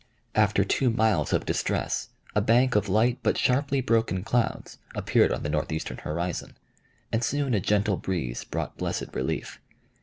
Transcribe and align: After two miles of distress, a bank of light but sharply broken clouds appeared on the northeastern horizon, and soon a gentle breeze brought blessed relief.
After 0.33 0.63
two 0.63 0.89
miles 0.89 1.31
of 1.31 1.45
distress, 1.45 2.09
a 2.33 2.41
bank 2.41 2.75
of 2.75 2.89
light 2.89 3.19
but 3.21 3.37
sharply 3.37 3.81
broken 3.81 4.23
clouds 4.23 4.79
appeared 4.95 5.31
on 5.31 5.43
the 5.43 5.47
northeastern 5.49 5.97
horizon, 5.97 6.57
and 7.11 7.23
soon 7.23 7.53
a 7.53 7.59
gentle 7.59 7.97
breeze 7.97 8.43
brought 8.43 8.77
blessed 8.77 9.09
relief. 9.13 9.59